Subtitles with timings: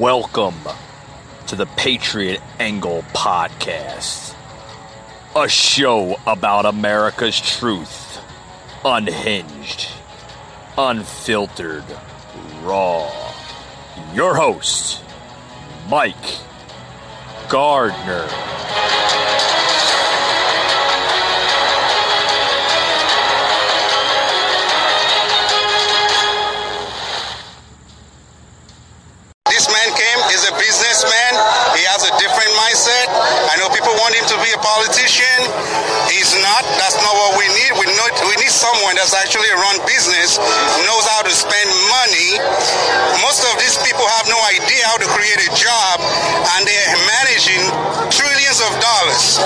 [0.00, 0.54] Welcome
[1.48, 4.34] to the Patriot Angle Podcast,
[5.36, 8.18] a show about America's truth,
[8.82, 9.88] unhinged,
[10.78, 11.84] unfiltered,
[12.62, 13.10] raw.
[14.14, 15.02] Your host,
[15.90, 16.16] Mike
[17.50, 18.26] Gardner.
[31.02, 31.49] A
[32.70, 33.10] mindset.
[33.50, 35.38] I know people want him to be a politician.
[36.06, 36.62] He's not.
[36.78, 37.74] That's not what we need.
[37.82, 37.86] We
[38.30, 40.38] we need someone that's actually run business,
[40.86, 42.38] knows how to spend money.
[43.26, 45.98] Most of these people have no idea how to create a job,
[46.54, 47.62] and they're managing
[48.14, 49.42] trillions of dollars.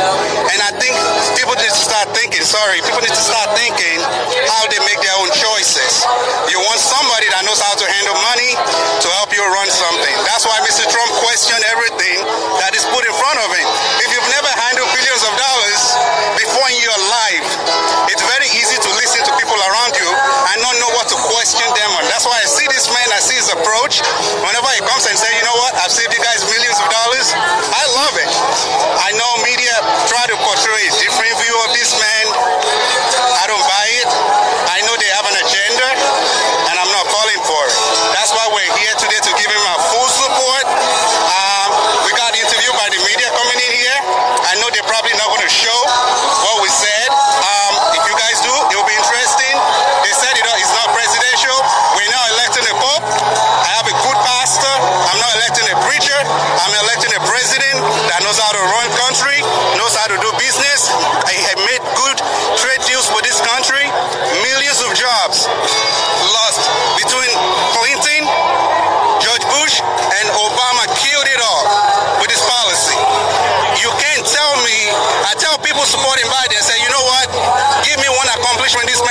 [0.53, 0.93] And I think
[1.41, 2.45] people need to start thinking.
[2.45, 4.05] Sorry, people need to start thinking
[4.53, 6.05] how they make their own choices.
[6.53, 8.53] You want somebody that knows how to handle money
[9.01, 10.15] to help you run something.
[10.29, 10.85] That's why Mr.
[10.93, 12.21] Trump questioned everything
[12.61, 13.67] that is put in front of him.
[14.03, 15.81] If you've never handled billions of dollars
[16.39, 17.47] before in your life,
[18.11, 21.67] it's very easy to listen to people around you and not know what to question
[21.75, 22.05] them on.
[22.11, 24.03] That's why I see this man, I see his approach.
[24.43, 27.33] Whenever he comes and say, you know what, I've saved you guys millions of dollars,
[27.71, 28.33] I love it.
[29.01, 29.75] I know media
[30.11, 32.25] try to portray a different view of this man.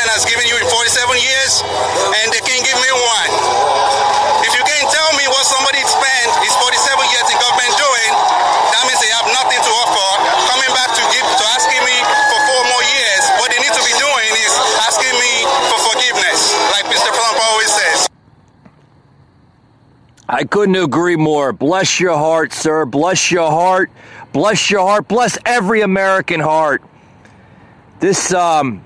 [0.03, 3.31] Man has given you in 47 years, and they can give me one.
[4.44, 6.75] If you can't tell me what somebody spent his 47
[7.08, 8.12] years in government doing,
[8.75, 10.09] that means they have nothing to offer.
[10.52, 13.86] Coming back to give to asking me for four more years, what they need to
[13.88, 14.53] be doing is
[14.84, 17.08] asking me for forgiveness, like Mr.
[17.08, 18.00] Trump always says.
[20.28, 21.56] I couldn't agree more.
[21.56, 22.84] Bless your heart, sir.
[22.84, 23.88] Bless your heart.
[24.36, 25.08] Bless your heart.
[25.08, 26.84] Bless every American heart.
[28.03, 28.84] This um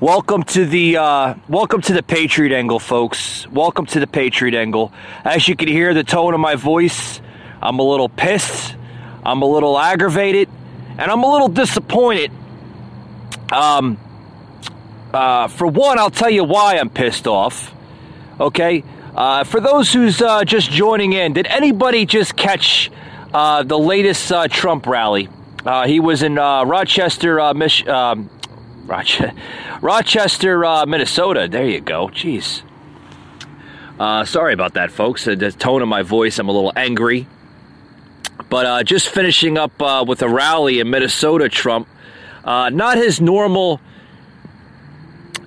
[0.00, 3.48] welcome to the uh welcome to the Patriot Angle, folks.
[3.48, 4.92] Welcome to the Patriot Angle.
[5.24, 7.20] As you can hear the tone of my voice,
[7.60, 8.76] I'm a little pissed.
[9.24, 10.48] I'm a little aggravated,
[10.96, 12.30] and I'm a little disappointed.
[13.52, 13.98] Um
[15.12, 17.74] uh, for one, I'll tell you why I'm pissed off.
[18.38, 18.84] Okay,
[19.16, 22.90] uh, for those who's uh, just joining in, did anybody just catch
[23.32, 25.30] uh, the latest uh, Trump rally?
[25.86, 28.28] He was in Rochester, Mich- um,
[28.88, 29.34] Roche-
[29.82, 31.46] Rochester, uh, Minnesota.
[31.48, 32.08] There you go.
[32.08, 32.62] Jeez.
[34.00, 35.28] Uh, sorry about that, folks.
[35.28, 37.26] Uh, the tone of my voice, I'm a little angry.
[38.48, 41.86] But uh, just finishing up uh, with a rally in Minnesota, Trump.
[42.44, 43.80] Uh, not his normal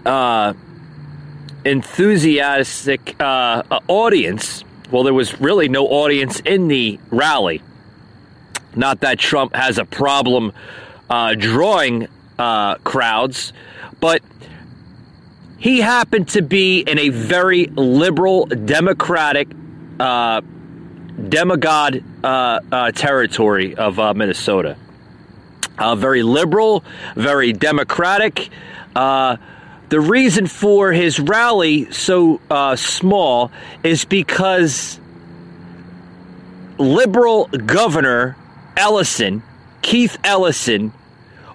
[0.06, 0.54] uh,
[1.66, 4.64] enthusiastic audience.
[4.92, 7.64] Well, there was really no audience in the rally.
[8.76, 10.54] Not that Trump has a problem
[11.10, 12.08] drawing
[12.42, 13.54] uh, crowds,
[14.00, 14.24] but
[15.60, 19.48] he happened to be in a very liberal, democratic,
[20.00, 20.42] uh,
[21.30, 24.76] demigod uh, uh, territory of uh, Minnesota.
[25.78, 26.84] Uh, very liberal,
[27.16, 28.50] very democratic.
[28.96, 32.40] The reason for his rally so
[32.76, 33.52] small
[33.84, 35.00] is because
[36.80, 38.36] liberal governor
[38.78, 39.44] Ellison,
[39.82, 40.94] Keith Ellison,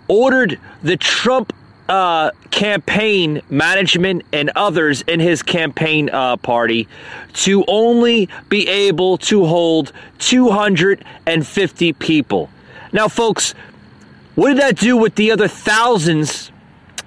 [0.08, 1.52] ordered the Trump
[1.88, 6.88] uh, campaign management and others in his campaign uh, party
[7.32, 12.50] to only be able to hold 250 people.
[12.92, 13.52] Now, folks,
[14.34, 16.50] what did that do with the other thousands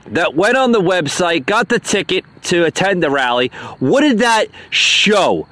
[0.08, 3.50] that went on the website, got the ticket to attend the rally?
[3.80, 5.48] What did that show?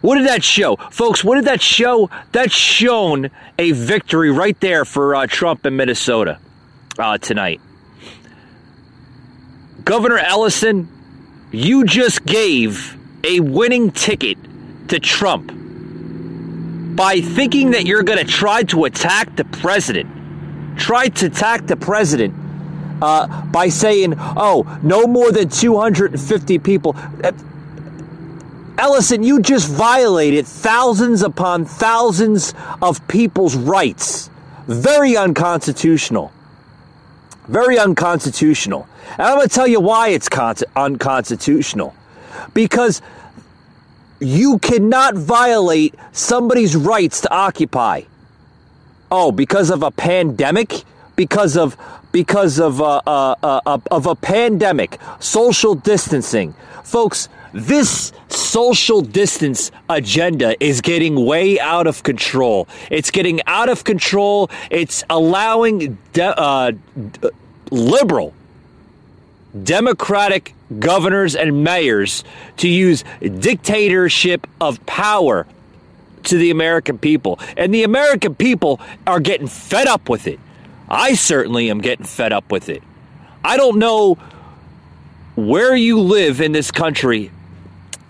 [0.00, 0.76] What did that show?
[0.76, 2.08] Folks, what did that show?
[2.32, 6.38] That shown a victory right there for uh, Trump in Minnesota
[6.98, 7.60] uh, tonight.
[9.84, 10.88] Governor Ellison,
[11.52, 14.38] you just gave a winning ticket
[14.88, 15.52] to Trump
[16.96, 20.78] by thinking that you're going to try to attack the president.
[20.78, 22.34] Try to attack the president
[23.00, 26.96] uh, by saying, oh, no more than 250 people.
[27.22, 27.32] Uh,
[28.78, 34.30] Ellison, you just violated thousands upon thousands of people's rights.
[34.66, 36.32] Very unconstitutional.
[37.48, 38.86] Very unconstitutional.
[39.12, 41.94] And I'm going to tell you why it's con- unconstitutional.
[42.54, 43.00] Because
[44.20, 48.02] you cannot violate somebody's rights to occupy.
[49.10, 50.84] Oh, because of a pandemic?
[51.16, 51.76] Because of
[52.12, 56.54] because of uh, uh, uh, of a pandemic, social distancing,
[56.84, 57.28] folks.
[57.52, 62.68] This social distance agenda is getting way out of control.
[62.90, 64.50] It's getting out of control.
[64.70, 66.72] It's allowing de- uh,
[67.70, 68.34] liberal
[69.62, 72.22] Democratic governors and mayors
[72.58, 75.46] to use dictatorship of power
[76.24, 77.38] to the American people.
[77.56, 80.38] And the American people are getting fed up with it.
[80.88, 82.82] I certainly am getting fed up with it.
[83.44, 84.14] I don't know
[85.34, 87.30] where you live in this country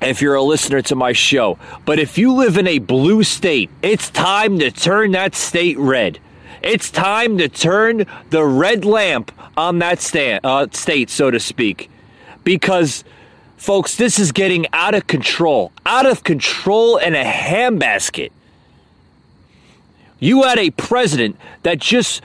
[0.01, 3.71] if you're a listener to my show, but if you live in a blue state,
[3.83, 6.19] it's time to turn that state red.
[6.63, 11.91] It's time to turn the red lamp on that sta- uh, state, so to speak,
[12.45, 13.05] because,
[13.57, 18.31] folks, this is getting out of control, out of control in a handbasket.
[20.21, 22.23] You had a president that just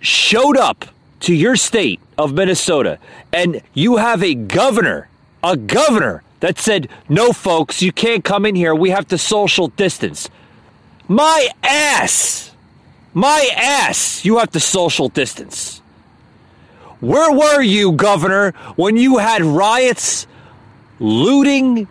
[0.00, 0.86] showed up
[1.20, 2.98] to your state of Minnesota,
[3.32, 5.08] and you have a governor,
[5.42, 8.74] a governor that said, No, folks, you can't come in here.
[8.74, 10.28] We have to social distance.
[11.08, 12.50] My ass!
[13.14, 15.80] My ass, you have to social distance.
[17.00, 20.26] Where were you, Governor, when you had riots,
[20.98, 21.86] looting,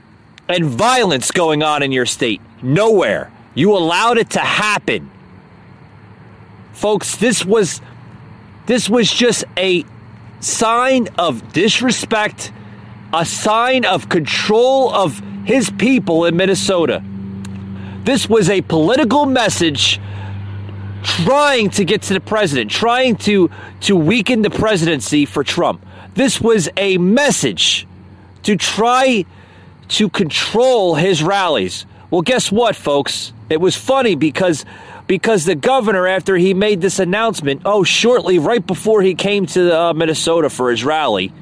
[0.49, 2.41] and violence going on in your state?
[2.61, 3.31] Nowhere.
[3.55, 5.09] You allowed it to happen.
[6.73, 7.81] Folks, this was
[8.65, 9.85] this was just a
[10.39, 12.51] sign of disrespect,
[13.13, 17.03] a sign of control of his people in Minnesota.
[18.03, 19.99] This was a political message
[21.03, 23.49] trying to get to the president, trying to,
[23.81, 25.85] to weaken the presidency for Trump.
[26.13, 27.87] This was a message
[28.43, 29.25] to try
[29.89, 31.85] to control his rallies.
[32.09, 33.33] Well, guess what, folks?
[33.49, 34.65] It was funny because
[35.07, 39.77] because the governor, after he made this announcement, oh, shortly right before he came to
[39.77, 41.33] uh, Minnesota for his rally,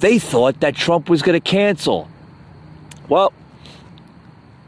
[0.00, 2.08] they thought that Trump was going to cancel.
[3.08, 3.32] Well,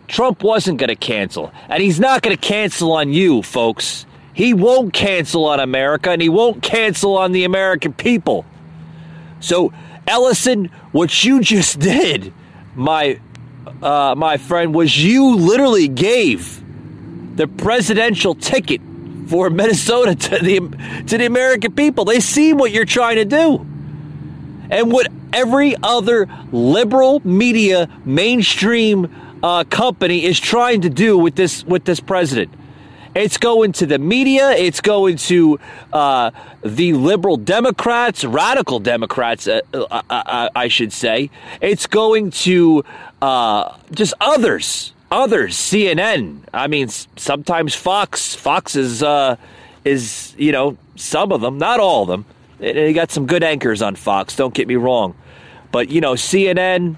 [0.08, 4.04] Trump wasn't going to cancel, and he's not going to cancel on you, folks.
[4.34, 8.44] He won't cancel on America, and he won't cancel on the American people.
[9.40, 9.72] So,
[10.06, 12.32] Ellison, what you just did,
[12.74, 13.20] my
[13.82, 16.62] uh, my friend, was you literally gave
[17.36, 18.80] the presidential ticket
[19.28, 22.04] for Minnesota to the to the American people.
[22.04, 23.66] They see what you're trying to do,
[24.72, 31.62] and what every other liberal media mainstream uh, company is trying to do with this
[31.64, 32.52] with this president.
[33.14, 34.52] It's going to the media.
[34.52, 35.60] It's going to
[35.92, 36.30] uh,
[36.64, 41.30] the liberal Democrats, radical Democrats, uh, uh, uh I should say.
[41.60, 42.82] It's going to
[43.20, 45.54] uh, just others, others.
[45.54, 46.44] CNN.
[46.54, 48.34] I mean, sometimes Fox.
[48.34, 49.36] Fox is uh,
[49.84, 52.24] is you know some of them, not all of them.
[52.62, 54.36] They got some good anchors on Fox.
[54.36, 55.14] Don't get me wrong,
[55.70, 56.96] but you know CNN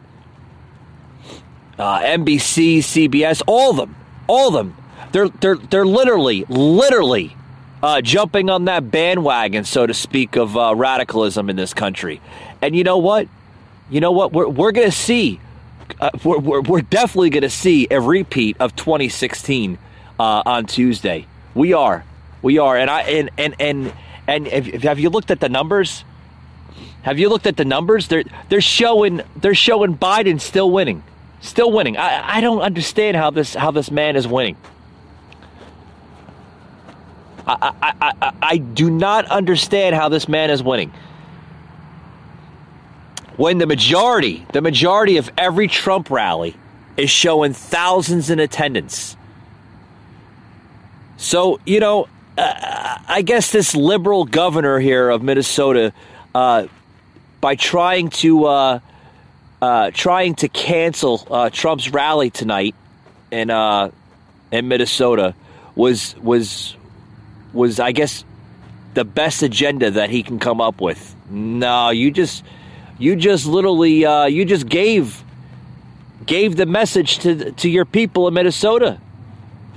[1.78, 3.96] uh, NBC, CBS, all of them,
[4.26, 4.76] all of them.
[5.12, 7.36] They're they're they're literally, literally
[7.82, 12.20] uh, jumping on that bandwagon, so to speak, of uh, radicalism in this country.
[12.62, 13.28] And you know what?
[13.90, 14.32] You know what?
[14.32, 15.40] We're we're gonna see.
[16.00, 19.78] Uh, we're, we're, we're definitely going to see a repeat of 2016
[20.18, 21.26] uh, on Tuesday.
[21.54, 22.06] We are,
[22.40, 23.92] we are, and I and and and
[24.26, 26.04] and if, have you looked at the numbers?
[27.02, 28.08] Have you looked at the numbers?
[28.08, 31.02] They're they're showing they're showing Biden still winning.
[31.40, 31.98] Still winning.
[31.98, 34.56] I, I don't understand how this how this man is winning.
[37.46, 40.92] I, I, I, I do not understand how this man is winning.
[43.36, 46.56] When the majority, the majority of every Trump rally
[46.96, 49.16] is showing thousands in attendance.
[51.16, 55.92] So, you know, I guess this liberal governor here of Minnesota,
[56.34, 56.66] uh,
[57.40, 58.80] by trying to uh,
[59.62, 62.74] uh, trying to cancel uh, Trump's rally tonight
[63.30, 65.34] in in Minnesota
[65.74, 66.76] was was
[67.52, 68.24] was I guess
[68.94, 71.14] the best agenda that he can come up with.
[71.28, 72.44] No, you just
[72.98, 75.22] you just literally uh, you just gave
[76.26, 78.98] gave the message to to your people in Minnesota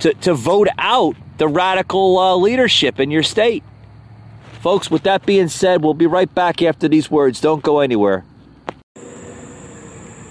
[0.00, 3.64] to to vote out the radical uh, leadership in your state.
[4.60, 7.40] Folks, with that being said, we'll be right back after these words.
[7.40, 8.24] Don't go anywhere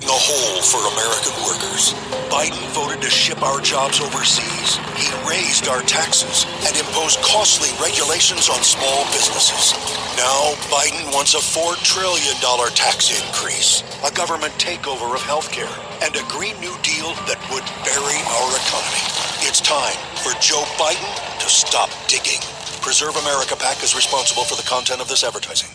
[0.07, 1.91] a hole for American workers.
[2.31, 8.47] Biden voted to ship our jobs overseas, he raised our taxes and imposed costly regulations
[8.47, 9.75] on small businesses.
[10.15, 12.39] Now, Biden wants a $4 trillion
[12.71, 18.19] tax increase, a government takeover of healthcare, and a Green New Deal that would bury
[18.39, 19.26] our economy.
[19.49, 22.41] It's time for Joe Biden to stop digging.
[22.81, 25.69] Preserve America PAC is responsible for the content of this advertising.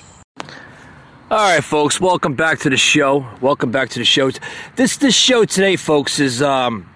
[1.31, 1.99] All right, folks.
[1.99, 3.27] Welcome back to the show.
[3.41, 4.31] Welcome back to the show.
[4.77, 6.87] This this show today, folks, is um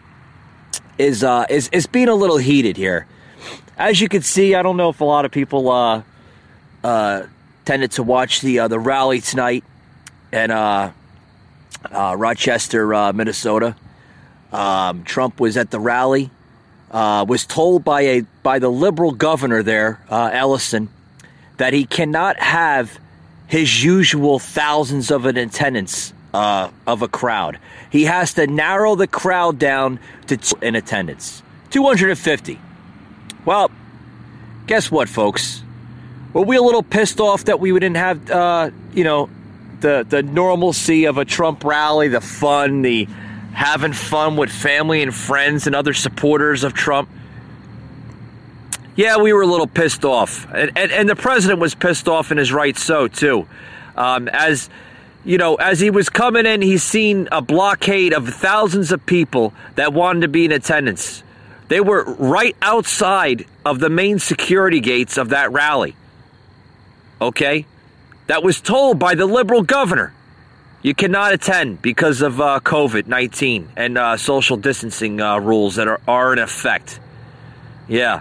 [0.99, 3.07] is uh is is being a little heated here.
[3.79, 6.03] As you can see, I don't know if a lot of people uh
[6.85, 7.23] uh
[7.65, 9.65] tended to watch the uh, the rally tonight
[10.31, 10.93] in uh,
[11.91, 13.75] uh Rochester, uh, Minnesota.
[14.53, 16.31] Um, Trump was at the rally.
[16.91, 20.89] Uh, was told by a by the liberal governor there, uh, Ellison,
[21.57, 22.99] that he cannot have
[23.49, 27.59] his usual thousands of an attendance uh, of a crowd.
[27.91, 32.61] He has to narrow the crowd down to t- in attendance, 250.
[33.45, 33.71] Well,
[34.67, 35.63] guess what, folks?
[36.33, 39.31] Were we a little pissed off that we didn't have, uh, you know,
[39.81, 43.09] the the normalcy of a Trump rally, the fun, the
[43.57, 47.09] having fun with family and friends and other supporters of Trump?
[48.95, 50.47] Yeah, we were a little pissed off.
[50.53, 53.49] And, and, and the president was pissed off, and is right so, too.
[53.97, 54.69] Um, as
[55.25, 59.55] you know, as he was coming in, he's seen a blockade of thousands of people
[59.75, 61.23] that wanted to be in attendance.
[61.69, 65.97] They were right outside of the main security gates of that rally.
[67.23, 67.65] Okay?
[68.27, 70.13] That was told by the liberal governor.
[70.87, 75.89] You cannot attend because of uh, COVID 19 and uh, social distancing uh, rules that
[75.89, 77.01] are, are in effect.
[77.89, 78.21] Yeah.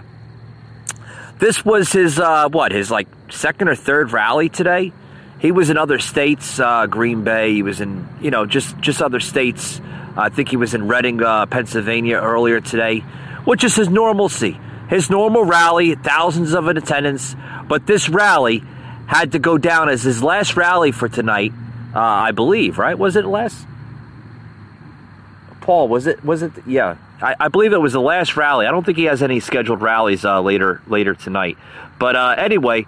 [1.38, 4.92] This was his uh, what his like second or third rally today.
[5.38, 7.52] He was in other states, uh, Green Bay.
[7.52, 9.80] He was in you know just just other states.
[10.16, 12.98] I think he was in Reading, uh, Pennsylvania earlier today,
[13.44, 14.58] which is his normalcy,
[14.90, 17.36] his normal rally, thousands of in attendance.
[17.68, 18.64] But this rally
[19.06, 21.52] had to go down as his last rally for tonight,
[21.96, 22.78] uh, I believe.
[22.78, 22.98] Right?
[22.98, 23.66] Was it last?
[25.62, 26.24] Paul, was it?
[26.24, 26.52] Was it?
[26.66, 28.66] Yeah, I, I, believe it was the last rally.
[28.66, 31.56] I don't think he has any scheduled rallies uh, later later tonight.
[31.98, 32.86] But uh, anyway,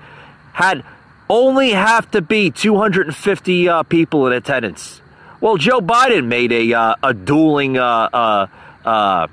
[0.53, 0.85] had
[1.29, 5.00] only have to be 250 uh, people in attendance.
[5.41, 8.49] Well, Joe Biden made a uh, a dueling uh,
[8.85, 9.27] uh,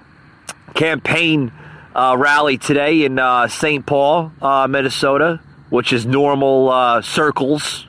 [0.74, 1.52] campaign
[1.94, 3.86] rally today in St.
[3.86, 4.32] Paul,
[4.68, 5.40] Minnesota,
[5.70, 7.86] which is normal circles.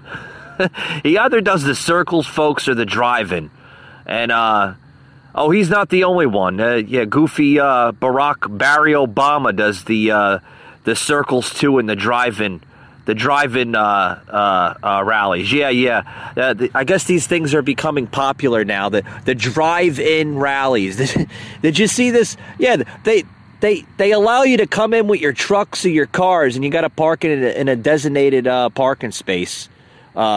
[1.02, 3.50] he either does the circles, folks, or the drive-in,
[4.06, 4.32] and
[5.36, 6.58] Oh, he's not the only one.
[6.58, 10.38] Uh, yeah, goofy uh, Barack Barry Obama does the uh,
[10.84, 12.62] the circles too and the drive-in
[13.04, 15.52] the drive-in uh, uh, uh, rallies.
[15.52, 16.02] Yeah, yeah.
[16.34, 18.88] The, I guess these things are becoming popular now.
[18.88, 20.96] The the drive-in rallies.
[21.62, 22.38] Did you see this?
[22.58, 23.24] Yeah, they
[23.60, 26.70] they they allow you to come in with your trucks or your cars, and you
[26.70, 29.68] got to park in a, in a designated parking space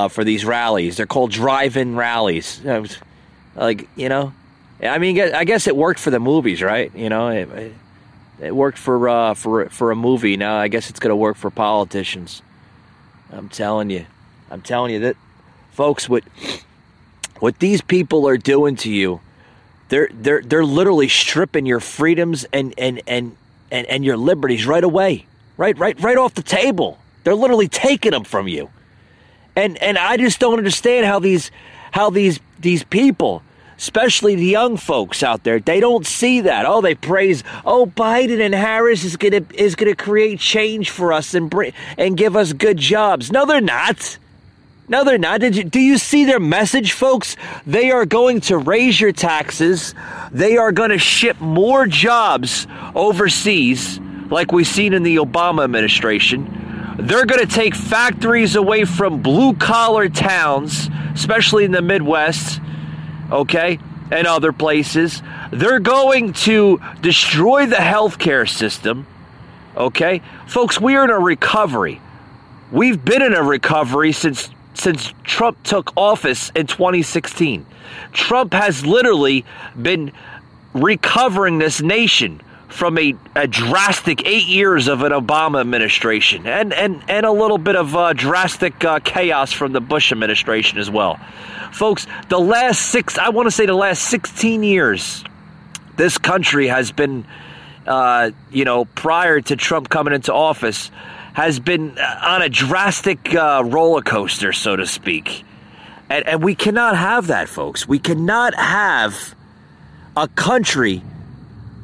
[0.09, 0.97] for these rallies.
[0.97, 2.61] They're called drive-in rallies.
[3.55, 4.33] Like you know
[4.81, 6.93] I mean, I guess it worked for the movies, right?
[6.95, 7.73] You know, it,
[8.39, 10.37] it worked for uh, for for a movie.
[10.37, 12.41] Now I guess it's going to work for politicians.
[13.31, 14.05] I'm telling you,
[14.49, 15.17] I'm telling you that,
[15.71, 16.07] folks.
[16.07, 16.23] What
[17.39, 19.19] what these people are doing to you,
[19.89, 23.35] they're they're they're literally stripping your freedoms and and and
[23.71, 25.25] and, and your liberties right away,
[25.57, 26.97] right right right off the table.
[27.25, 28.69] They're literally taking them from you,
[29.59, 31.51] and and I just don't understand how these
[31.91, 33.43] how these these people
[33.79, 35.57] especially the young folks out there.
[35.57, 36.65] They don't see that.
[36.65, 41.33] Oh, they praise, oh, Biden and Harris is gonna is gonna create change for us
[41.33, 43.31] and bring and give us good jobs.
[43.31, 44.17] No, they're not.
[44.89, 45.41] No, they're not.
[45.41, 47.37] You, do you see their message, folks?
[47.65, 49.93] They are going to raise your taxes.
[50.31, 53.99] They are going to ship more jobs overseas,
[54.29, 56.68] like we've seen in the Obama administration.
[56.99, 62.59] They're going to take factories away from blue collar towns, especially in the Midwest
[63.31, 63.79] okay,
[64.11, 65.21] and other places.
[65.51, 69.07] They're going to destroy the healthcare system,
[69.75, 70.21] okay?
[70.47, 72.01] Folks, we are in a recovery.
[72.71, 77.65] We've been in a recovery since since Trump took office in 2016.
[78.13, 79.43] Trump has literally
[79.81, 80.11] been
[80.73, 87.03] recovering this nation from a, a drastic eight years of an Obama administration and, and,
[87.07, 91.19] and a little bit of uh, drastic uh, chaos from the Bush administration as well.
[91.71, 95.23] Folks, the last six, I want to say the last 16 years,
[95.97, 97.25] this country has been,
[97.87, 100.91] uh, you know, prior to Trump coming into office,
[101.33, 105.43] has been on a drastic uh, roller coaster, so to speak.
[106.09, 107.87] And, and we cannot have that, folks.
[107.87, 109.35] We cannot have
[110.15, 111.03] a country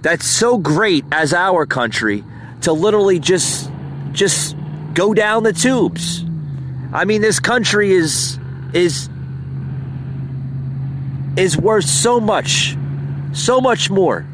[0.05, 2.23] that's so great as our country
[2.61, 3.71] to literally just
[4.11, 4.55] just
[4.93, 6.23] go down the tubes.
[6.93, 8.37] I mean, this country is
[8.71, 9.09] is
[11.35, 12.77] is worth so much,
[13.33, 14.27] so much more.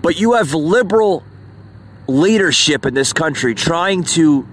[0.00, 1.24] But you have liberal
[2.06, 4.46] leadership in this country trying to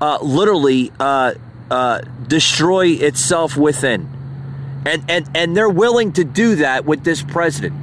[0.00, 1.34] uh, literally uh,
[1.72, 4.13] uh, destroy itself within.
[4.86, 7.74] And, and, and they're willing to do that with this president.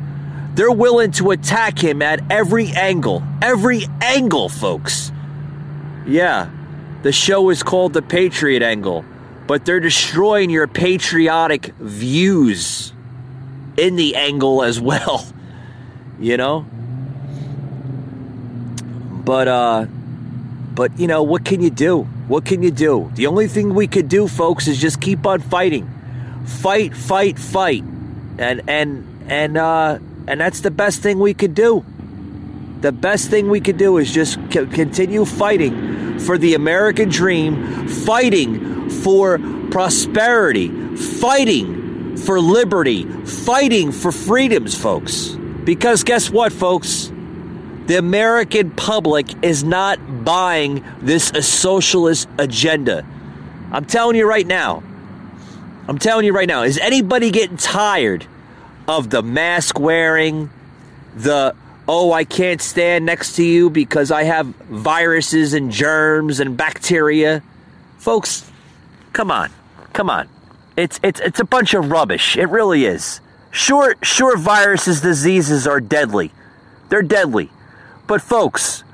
[0.56, 3.24] They're willing to attack him at every angle.
[3.42, 5.12] Every angle, folks.
[6.06, 6.50] Yeah,
[7.04, 9.06] the show is called The Patriot Angle,
[9.48, 12.94] but they're destroying your patriotic views
[13.78, 15.28] in the angle as well.
[16.20, 16.68] You know?
[19.26, 19.86] But, uh,
[20.76, 22.04] but, you know, what can you do?
[22.28, 23.12] What can you do?
[23.16, 25.90] The only thing we could do, folks, is just keep on fighting.
[26.46, 27.84] Fight, fight, fight.
[28.38, 31.86] And, and, and, uh, and that's the best thing we could do.
[32.82, 37.88] The best thing we could do is just c- continue fighting for the American dream,
[37.88, 45.30] fighting for prosperity, fighting for liberty, fighting for freedoms, folks.
[45.64, 47.12] Because guess what, folks?
[47.86, 53.06] The American public is not buying this socialist agenda.
[53.72, 54.84] I'm telling you right now.
[55.92, 56.64] I'm telling you right now.
[56.64, 58.26] Is anybody getting tired
[58.88, 60.50] of the mask wearing,
[61.18, 61.54] the
[61.86, 67.44] oh, I can't stand next to you because I have viruses and germs and bacteria?
[67.98, 68.50] Folks,
[69.12, 69.52] come on.
[69.92, 70.30] Come on.
[70.78, 72.38] It's it's it's a bunch of rubbish.
[72.38, 73.20] It really is.
[73.52, 76.32] Sure, sure viruses, diseases are deadly.
[76.88, 77.50] They're deadly.
[78.08, 78.86] But folks,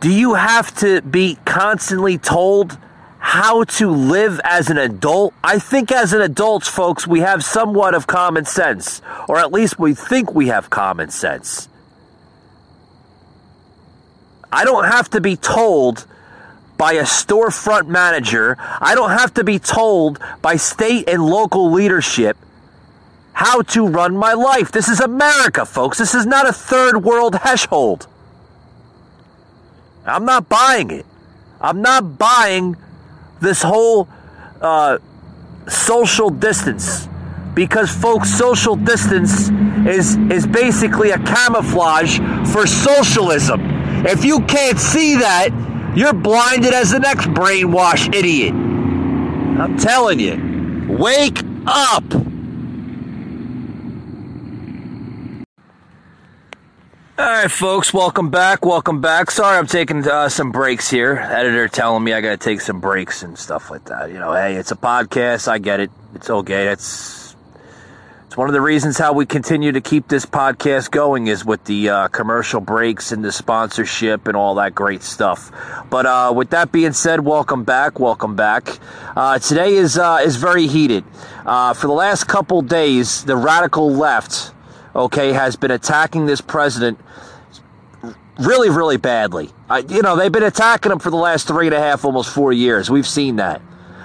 [0.00, 2.78] do you have to be constantly told
[3.24, 5.32] how to live as an adult?
[5.44, 9.78] I think as an adult, folks, we have somewhat of common sense, or at least
[9.78, 11.68] we think we have common sense.
[14.52, 16.04] I don't have to be told
[16.76, 22.36] by a storefront manager, I don't have to be told by state and local leadership
[23.34, 24.72] how to run my life.
[24.72, 25.96] This is America, folks.
[25.96, 28.08] This is not a third world heshhold.
[30.04, 31.06] I'm not buying it.
[31.60, 32.76] I'm not buying
[33.42, 34.08] this whole
[34.60, 34.98] uh,
[35.68, 37.08] social distance
[37.54, 39.50] because, folks, social distance
[39.86, 42.18] is is basically a camouflage
[42.52, 43.60] for socialism.
[44.06, 45.50] If you can't see that,
[45.94, 48.54] you're blinded as the next brainwashed idiot.
[48.54, 52.31] I'm telling you, wake up.
[57.22, 58.64] All right, folks, welcome back.
[58.64, 59.30] Welcome back.
[59.30, 61.18] Sorry, I'm taking uh, some breaks here.
[61.18, 64.10] Editor telling me I got to take some breaks and stuff like that.
[64.10, 65.46] You know, hey, it's a podcast.
[65.46, 65.92] I get it.
[66.16, 66.66] It's okay.
[66.66, 67.36] It's
[68.26, 71.62] it's one of the reasons how we continue to keep this podcast going is with
[71.62, 75.52] the uh, commercial breaks and the sponsorship and all that great stuff.
[75.90, 78.00] But uh, with that being said, welcome back.
[78.00, 78.80] Welcome back.
[79.14, 81.04] Uh, today is uh, is very heated.
[81.46, 84.52] Uh, for the last couple days, the radical left
[84.94, 86.98] okay, has been attacking this president
[88.38, 89.50] really, really badly.
[89.68, 92.30] I, you know, they've been attacking him for the last three and a half, almost
[92.30, 92.90] four years.
[92.90, 93.60] We've seen that.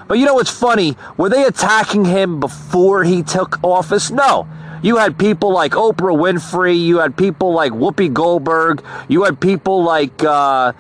[0.07, 0.95] But you know what's funny?
[1.17, 4.09] Were they attacking him before he took office?
[4.09, 4.47] No.
[4.81, 6.79] You had people like Oprah Winfrey.
[6.79, 8.83] You had people like Whoopi Goldberg.
[9.09, 10.73] You had people like uh,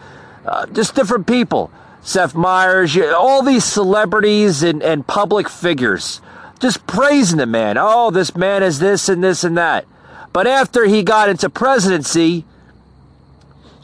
[0.45, 1.71] uh, just different people.
[2.01, 6.21] Seth Meyers, all these celebrities and, and public figures
[6.59, 7.77] just praising the man.
[7.77, 9.85] Oh, this man is this and this and that.
[10.33, 12.45] But after he got into presidency,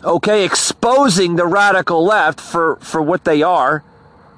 [0.04, 3.84] okay, exposing the radical left for, for what they are,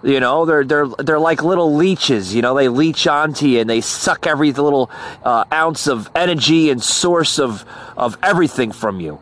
[0.06, 2.36] you know, they're they're they're like little leeches.
[2.36, 4.92] You know, they leech onto you and they suck every little
[5.24, 7.66] uh, ounce of energy and source of
[7.98, 9.20] of everything from you.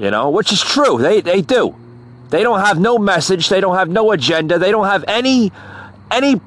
[0.00, 0.98] You know, which is true.
[0.98, 1.76] They they do.
[2.30, 3.48] They don't have no message.
[3.48, 4.58] They don't have no agenda.
[4.58, 5.52] They don't have any
[6.10, 6.40] any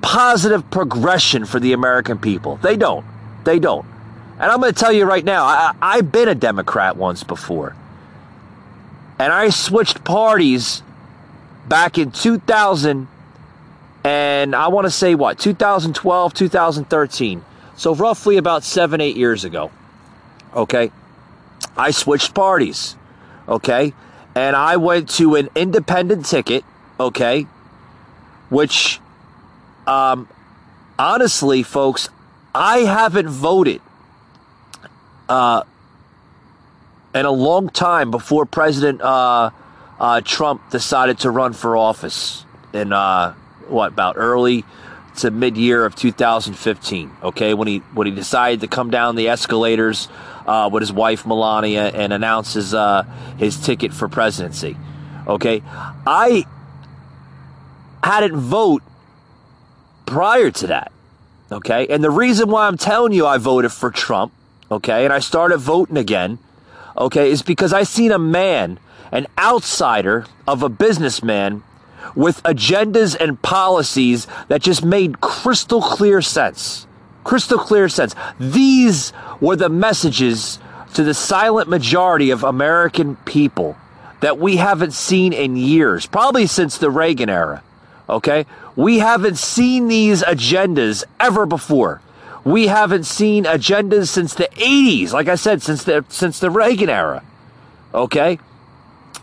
[0.00, 2.56] positive progression for the American people.
[2.56, 3.04] They don't.
[3.44, 3.86] They don't.
[4.42, 7.76] And I'm going to tell you right now, I, I've been a Democrat once before.
[9.20, 10.82] And I switched parties
[11.68, 13.06] back in 2000
[14.02, 17.44] and I want to say what, 2012, 2013.
[17.76, 19.70] So roughly about seven, eight years ago.
[20.52, 20.90] Okay.
[21.76, 22.96] I switched parties.
[23.46, 23.94] Okay.
[24.34, 26.64] And I went to an independent ticket.
[26.98, 27.46] Okay.
[28.48, 29.00] Which,
[29.86, 30.28] um,
[30.98, 32.08] honestly, folks,
[32.52, 33.80] I haven't voted
[35.32, 35.64] uh,
[37.14, 39.50] in a long time before President uh,
[39.98, 43.32] uh, Trump decided to run for office in uh,
[43.68, 44.64] what about early
[45.16, 47.10] to mid-year of 2015.
[47.22, 50.08] Okay, when he when he decided to come down the escalators
[50.46, 53.04] uh, with his wife Melania and announces his uh,
[53.38, 54.76] his ticket for presidency.
[55.26, 55.62] Okay,
[56.06, 56.44] I
[58.04, 58.82] hadn't vote
[60.04, 60.92] prior to that.
[61.50, 64.32] Okay, and the reason why I'm telling you I voted for Trump,
[64.72, 66.38] okay, and I started voting again,
[66.96, 68.78] okay, is because I seen a man,
[69.10, 71.62] an outsider of a businessman
[72.14, 76.86] with agendas and policies that just made crystal clear sense.
[77.24, 78.14] Crystal clear sense.
[78.38, 80.58] These were the messages
[80.94, 83.76] to the silent majority of American people
[84.20, 87.62] that we haven't seen in years, probably since the Reagan era.
[88.08, 88.46] Okay?
[88.76, 92.00] We haven't seen these agendas ever before.
[92.44, 96.88] We haven't seen agendas since the 80s, like I said, since the since the Reagan
[96.88, 97.22] era.
[97.94, 98.38] Okay?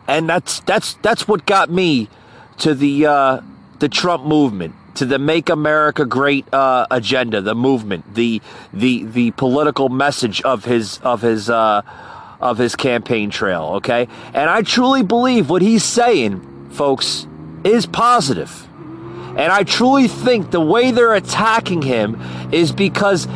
[0.07, 2.09] And that's that's that's what got me
[2.59, 3.41] to the uh,
[3.79, 8.41] the Trump movement, to the Make America Great uh, agenda, the movement, the
[8.73, 11.81] the the political message of his of his uh,
[12.39, 13.63] of his campaign trail.
[13.75, 17.27] Okay, and I truly believe what he's saying, folks,
[17.63, 18.68] is positive.
[19.37, 22.19] And I truly think the way they're attacking him
[22.51, 23.27] is because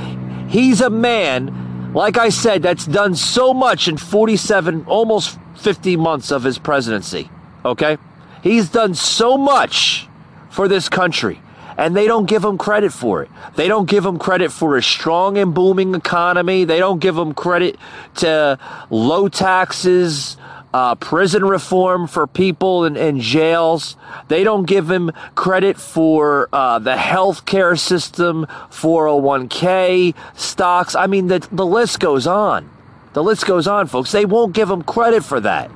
[0.50, 6.32] he's a man, like I said, that's done so much in 47, almost 50 months
[6.32, 7.30] of his presidency.
[7.64, 7.98] Okay?
[8.42, 10.08] He's done so much
[10.50, 11.42] for this country,
[11.78, 13.30] and they don't give him credit for it.
[13.56, 16.66] They don't give him credit for a strong and booming economy.
[16.66, 17.78] They don't give him credit
[18.16, 20.38] to low taxes,
[20.74, 23.96] uh, prison reform for people in, in, jails.
[24.28, 30.96] They don't give him credit for uh, the health care system, 401k, stocks.
[30.96, 32.70] I mean, the, the list goes on.
[33.14, 34.12] The list goes on, folks.
[34.12, 35.70] They won't give him credit for that.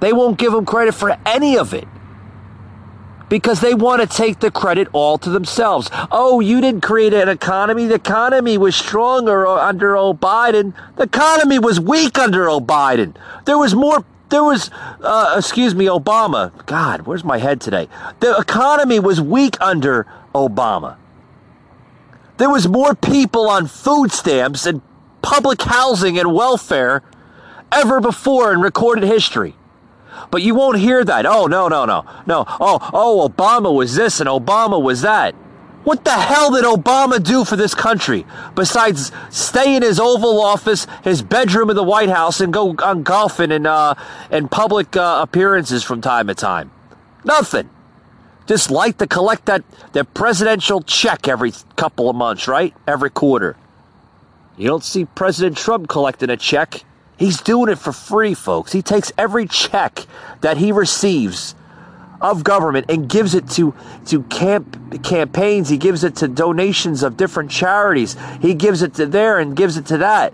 [0.00, 1.86] They won't give him credit for any of it
[3.28, 5.90] because they want to take the credit all to themselves.
[6.10, 7.86] Oh, you didn't create an economy.
[7.86, 10.74] The economy was stronger under old Biden.
[10.96, 13.14] The economy was weak under old Biden.
[13.44, 14.04] There was more.
[14.30, 16.50] There was, uh, excuse me, Obama.
[16.66, 17.88] God, where's my head today?
[18.20, 20.96] The economy was weak under Obama.
[22.38, 24.82] There was more people on food stamps and
[25.22, 27.02] public housing and welfare
[27.70, 29.54] ever before in recorded history.
[30.30, 31.26] But you won't hear that.
[31.26, 32.04] Oh, no, no, no.
[32.26, 32.44] No.
[32.48, 35.34] Oh, oh, Obama was this and Obama was that.
[35.84, 38.24] What the hell did Obama do for this country
[38.54, 43.02] besides stay in his Oval Office, his bedroom in the White House, and go on
[43.02, 43.94] golfing and uh,
[44.30, 46.70] and public uh, appearances from time to time?
[47.22, 47.68] Nothing.
[48.46, 52.74] Just like to collect that, that presidential check every couple of months, right?
[52.86, 53.56] Every quarter.
[54.56, 56.84] You don't see President Trump collecting a check
[57.16, 58.72] He's doing it for free, folks.
[58.72, 60.06] He takes every check
[60.40, 61.54] that he receives
[62.20, 63.74] of government and gives it to
[64.06, 65.68] to camp campaigns.
[65.68, 68.16] He gives it to donations of different charities.
[68.40, 70.32] He gives it to there and gives it to that.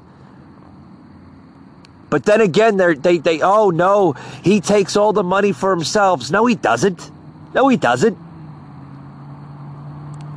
[2.09, 4.13] But then again, they they oh no,
[4.43, 6.31] he takes all the money for himself.
[6.31, 7.11] No, he doesn't.
[7.55, 8.17] No, he doesn't.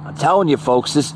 [0.05, 1.13] I'm telling you, folks, this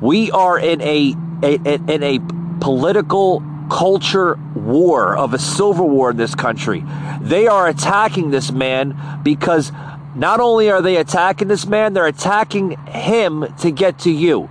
[0.00, 2.18] we are in a, a in a
[2.60, 6.84] political culture war, of a civil war in this country.
[7.22, 9.72] They are attacking this man because
[10.14, 14.50] not only are they attacking this man, they're attacking him to get to you.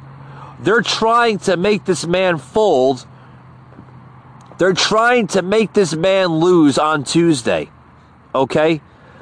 [0.61, 3.05] They're trying to make this man fold.
[4.57, 7.69] They're trying to make this man lose on Tuesday.
[8.33, 8.81] Okay?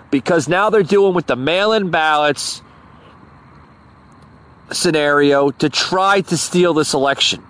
[0.10, 2.62] Because now they're doing with the mail in ballots
[4.72, 7.44] scenario to try to steal this election.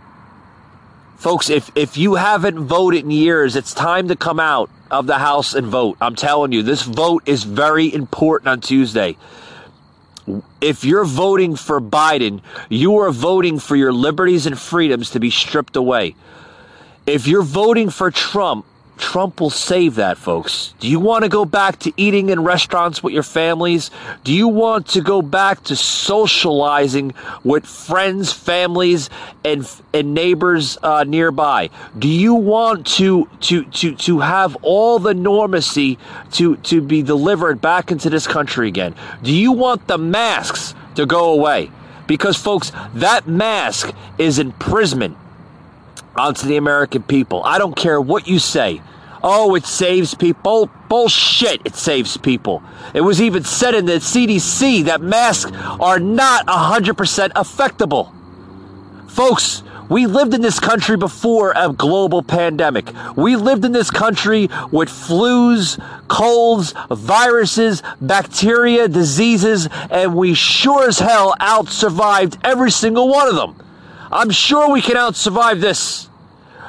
[1.17, 5.17] Folks, if, if you haven't voted in years, it's time to come out of the
[5.17, 5.97] House and vote.
[5.99, 9.17] I'm telling you, this vote is very important on Tuesday.
[10.61, 15.31] If you're voting for Biden, you are voting for your liberties and freedoms to be
[15.31, 16.15] stripped away.
[17.07, 18.65] If you're voting for Trump,
[18.97, 20.73] Trump will save that, folks.
[20.79, 23.91] Do you want to go back to eating in restaurants with your families?
[24.23, 29.09] Do you want to go back to socializing with friends, families,
[29.45, 31.69] and and neighbors uh, nearby?
[31.97, 35.97] Do you want to to to to have all the normacy
[36.33, 38.95] to to be delivered back into this country again?
[39.23, 41.71] Do you want the masks to go away?
[42.07, 45.17] Because, folks, that mask is imprisonment
[46.17, 47.43] onto the American people.
[47.43, 48.81] I don't care what you say.
[49.23, 50.69] Oh, it saves people.
[50.89, 52.63] Bullshit, it saves people.
[52.93, 58.13] It was even said in the CDC that masks are not 100% effectable.
[59.09, 62.91] Folks, We lived in this country before a global pandemic.
[63.15, 70.99] We lived in this country with flus, colds, viruses, bacteria, diseases, and we sure as
[70.99, 73.66] hell out survived every single one of them.
[74.11, 76.09] I'm sure we can out survive this.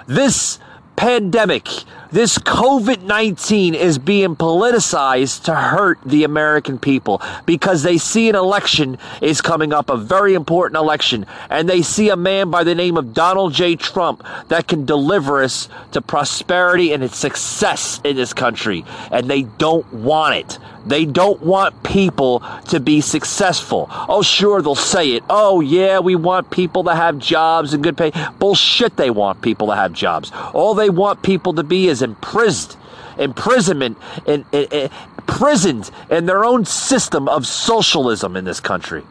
[0.07, 0.59] This
[0.97, 1.69] pandemic,
[2.11, 8.35] this COVID 19 is being politicized to hurt the American people because they see an
[8.35, 12.75] election is coming up, a very important election, and they see a man by the
[12.75, 13.77] name of Donald J.
[13.77, 18.85] Trump that can deliver us to prosperity and success in this country.
[19.11, 20.59] And they don't want it.
[20.89, 23.89] They don't want people to be successful.
[23.91, 25.25] Oh, sure, they'll say it.
[25.29, 28.11] Oh, yeah, we want people to have jobs and good pay.
[28.39, 30.33] Bullshit, they want people to have jobs.
[30.55, 32.77] All they want people to be is imprisoned,
[33.19, 39.03] imprisonment, and imprisoned in their own system of socialism in this country.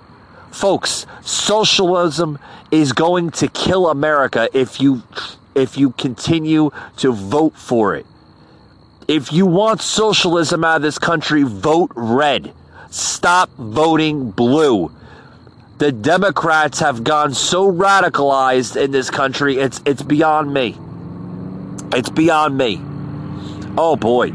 [0.51, 2.39] Folks, socialism
[2.71, 5.03] is going to kill America if you
[5.55, 8.05] if you continue to vote for it.
[9.07, 12.53] If you want socialism out of this country, vote red.
[12.89, 14.91] Stop voting blue.
[15.77, 20.75] The Democrats have gone so radicalized in this country, it's it's beyond me.
[21.93, 22.81] It's beyond me.
[23.77, 24.33] Oh boy.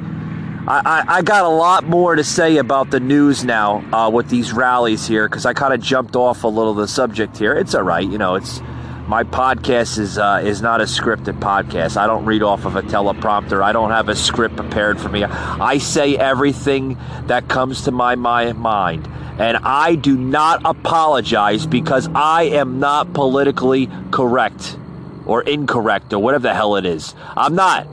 [0.66, 4.28] I, I, I got a lot more to say about the news now uh, with
[4.28, 7.54] these rallies here because I kind of jumped off a little the subject here.
[7.54, 8.36] It's all right, you know.
[8.36, 8.60] It's
[9.08, 11.96] my podcast is uh, is not a scripted podcast.
[11.96, 13.60] I don't read off of a teleprompter.
[13.60, 15.24] I don't have a script prepared for me.
[15.24, 19.08] I say everything that comes to my, my mind.
[19.38, 24.76] And I do not apologize because I am not politically correct
[25.26, 27.14] or incorrect or whatever the hell it is.
[27.37, 27.87] I'm not.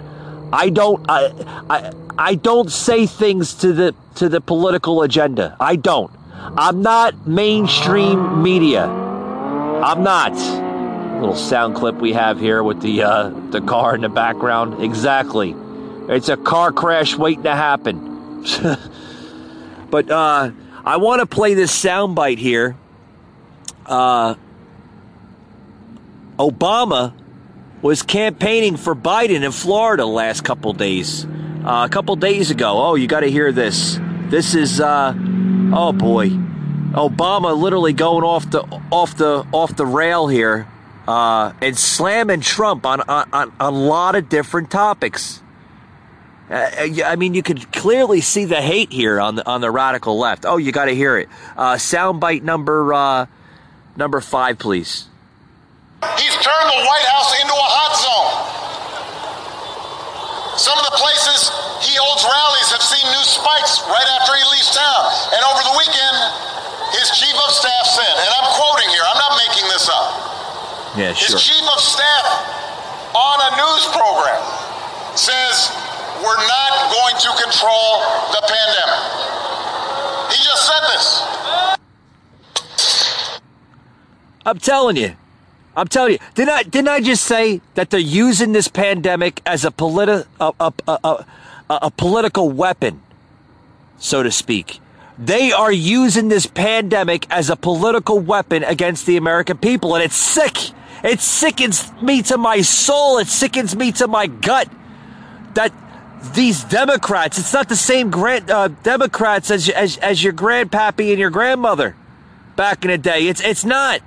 [0.51, 1.31] I don't I,
[1.69, 5.55] I I don't say things to the to the political agenda.
[5.59, 6.11] I don't.
[6.57, 8.85] I'm not mainstream media.
[8.85, 10.33] I'm not
[11.19, 14.81] little sound clip we have here with the uh, the car in the background.
[14.83, 15.55] Exactly,
[16.07, 18.43] it's a car crash waiting to happen.
[19.89, 20.51] but uh,
[20.85, 22.77] I want to play this sound bite here.
[23.85, 24.35] Uh,
[26.39, 27.13] Obama
[27.81, 31.25] was campaigning for Biden in Florida last couple days.
[31.25, 32.81] Uh, a couple days ago.
[32.81, 33.99] Oh, you got to hear this.
[34.29, 35.13] This is uh,
[35.73, 40.67] oh boy, Obama literally going off the off the off the rail here
[41.07, 45.41] uh, and slamming Trump on, on, on a lot of different topics.
[46.49, 46.69] Uh,
[47.05, 50.45] I mean, you could clearly see the hate here on the on the radical left.
[50.45, 51.27] Oh, you got to hear it.
[51.57, 53.25] Uh, soundbite number uh,
[53.97, 55.08] number five, please.
[55.99, 58.31] He's turned the White House into a hot zone.
[60.55, 61.51] Some of the places
[61.83, 65.03] he holds rallies have seen new spikes right after he leaves town.
[65.35, 66.17] And over the weekend,
[66.95, 70.07] his chief of staff said, and I'm quoting here, I'm not making this up.
[70.95, 71.35] Yeah, sure.
[71.35, 72.25] His chief of staff
[73.15, 74.43] on a news program
[75.15, 75.71] says
[76.23, 77.91] we're not going to control
[78.35, 79.03] the pandemic.
[80.31, 81.05] He just said this.
[84.45, 85.15] I'm telling you.
[85.79, 86.19] I'm telling you.
[86.35, 90.53] Didn't I, didn't I just say that they're using this pandemic as a, politi- a,
[90.59, 91.25] a, a,
[91.69, 93.01] a political weapon,
[93.97, 94.79] so to speak?
[95.17, 100.15] They are using this pandemic as a political weapon against the American people, and it's
[100.15, 100.57] sick.
[101.03, 103.17] It sickens me to my soul.
[103.17, 104.69] It sickens me to my gut
[105.53, 105.73] that
[106.35, 111.19] these Democrats, it's not the same grand, uh, Democrats as, as, as your grandpappy and
[111.19, 111.95] your grandmother
[112.57, 113.27] back in the day.
[113.27, 114.01] It's, it's not.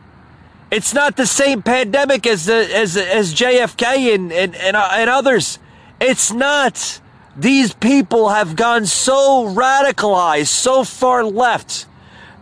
[0.73, 5.11] It's not the same pandemic as the, as, as JFK and, and, and, uh, and
[5.11, 5.59] others.
[6.01, 6.99] It's not.
[7.37, 11.85] These people have gone so radicalized, so far left,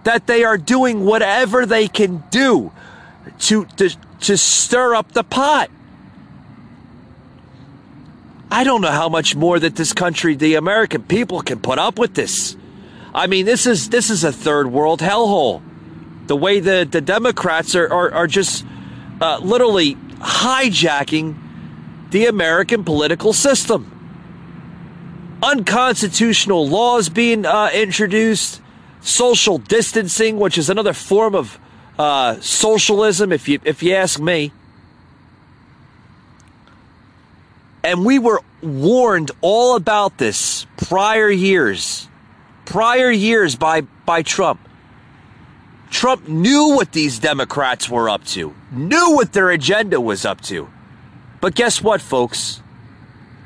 [0.05, 2.71] that they are doing whatever they can do
[3.40, 3.90] to, to,
[4.21, 5.69] to stir up the pot.
[8.49, 11.99] I don't know how much more that this country, the American people, can put up
[11.99, 12.57] with this.
[13.12, 15.62] I mean, this is this is a third world hellhole.
[16.31, 18.64] The way the, the Democrats are, are, are just
[19.21, 21.35] uh, literally hijacking
[22.12, 23.90] the American political system.
[25.43, 28.62] Unconstitutional laws being uh, introduced,
[29.01, 31.59] social distancing, which is another form of
[31.99, 34.53] uh, socialism, if you if you ask me.
[37.83, 42.07] And we were warned all about this prior years,
[42.66, 44.61] prior years by by Trump.
[45.90, 50.68] Trump knew what these Democrats were up to, knew what their agenda was up to.
[51.40, 52.62] But guess what, folks?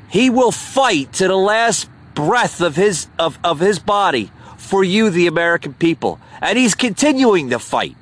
[0.09, 5.09] He will fight to the last breath of his of, of his body for you,
[5.09, 6.19] the American people.
[6.41, 7.95] And he's continuing to fight.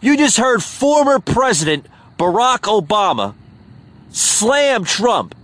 [0.00, 1.86] You just heard former President
[2.18, 3.34] Barack Obama
[4.10, 5.34] slam Trump.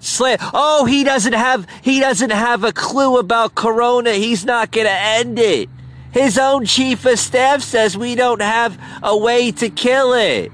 [0.00, 0.38] Slam.
[0.52, 4.12] Oh, he doesn't have he doesn't have a clue about corona.
[4.12, 5.68] He's not going to end it.
[6.14, 10.52] His own chief of staff says we don't have a way to kill it.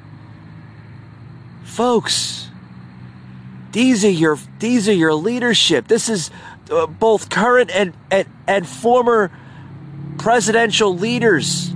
[1.64, 2.48] Folks,
[3.72, 5.86] these are your these are your leadership.
[5.86, 6.30] This is
[6.70, 9.30] uh, both current and, and and former
[10.16, 11.74] presidential leaders,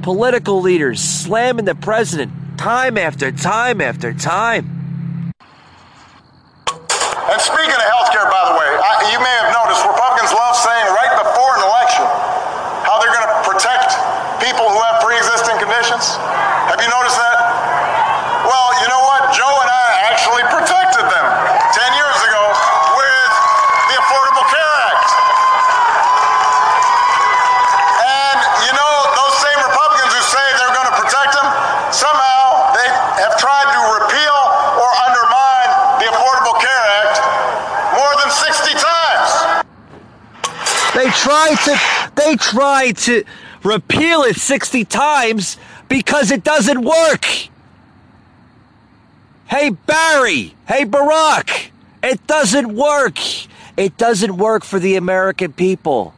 [0.00, 4.64] political leaders slamming the president time after time after time.
[7.28, 10.86] And speaking of healthcare, by the way, I, you may have noticed Republicans love saying
[10.96, 12.38] right before an election
[12.88, 13.92] how they're going to protect
[14.40, 16.16] people who have pre-existing conditions.
[16.72, 17.36] Have you noticed that?
[18.48, 19.28] Well, you know what?
[19.36, 21.26] Joe and I actually protected them
[21.76, 22.42] 10 years ago
[22.96, 23.32] with
[23.92, 25.08] the Affordable Care Act.
[28.08, 31.48] And you know, those same Republicans who say they're going to protect them,
[31.92, 32.88] somehow they
[33.20, 34.38] have tried to repeal
[34.80, 37.20] or undermine the Affordable Care Act
[38.00, 39.30] more than 60 times.
[40.96, 43.22] They tried to they tried to
[43.62, 47.26] repeal it 60 times because it doesn't work.
[49.46, 51.68] Hey Barry, hey Barack,
[52.02, 53.18] it doesn't work.
[53.76, 56.14] It doesn't work for the American people.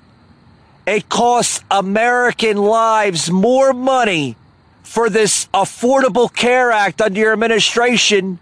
[0.87, 4.37] It costs American lives more money
[4.85, 8.38] for this Affordable Care Act under your administration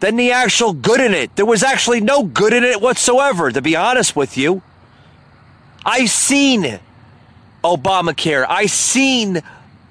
[0.00, 1.34] than the actual good in it.
[1.36, 4.62] There was actually no good in it whatsoever, to be honest with you.
[5.84, 6.80] I've seen
[7.62, 8.44] Obamacare.
[8.48, 9.42] I've seen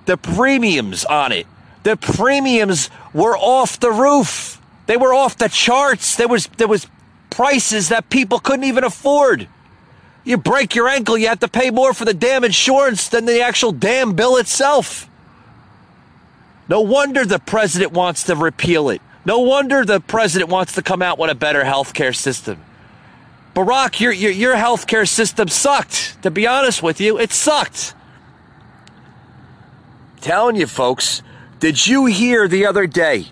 [0.05, 1.47] the premiums on it.
[1.83, 4.61] The premiums were off the roof.
[4.87, 6.15] They were off the charts.
[6.15, 6.87] There was there was
[7.29, 9.47] prices that people couldn't even afford.
[10.23, 13.41] You break your ankle, you have to pay more for the damn insurance than the
[13.41, 15.07] actual damn bill itself.
[16.67, 19.01] No wonder the president wants to repeal it.
[19.25, 22.63] No wonder the president wants to come out with a better healthcare system.
[23.55, 26.21] Barack, your, your, your healthcare system sucked.
[26.23, 27.95] To be honest with you, it sucked.
[30.21, 31.23] Telling you, folks,
[31.59, 33.27] did you hear the other day?